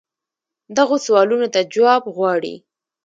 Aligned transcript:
دغو 0.77 0.95
سوالونو 1.05 1.47
ته 1.53 1.61
جواب 1.73 2.03
غواړي. 2.15 2.55